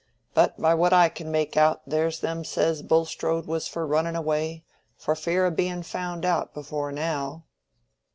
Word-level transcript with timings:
"But 0.33 0.59
by 0.59 0.73
what 0.73 0.93
I 0.93 1.09
can 1.09 1.29
make 1.29 1.55
out, 1.55 1.83
there's 1.85 2.21
them 2.21 2.43
says 2.43 2.81
Bulstrode 2.81 3.45
was 3.45 3.67
for 3.67 3.85
running 3.85 4.15
away, 4.15 4.63
for 4.97 5.15
fear 5.15 5.45
o' 5.45 5.51
being 5.51 5.83
found 5.83 6.25
out, 6.25 6.55
before 6.55 6.91
now." 6.91 7.43